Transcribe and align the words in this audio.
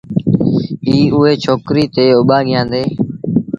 ائيٚݩ 0.87 1.11
اُئي 1.15 1.33
ڇوڪريٚ 1.43 1.91
تي 1.93 2.05
اوٻآݩگيآݩدي 2.17 2.83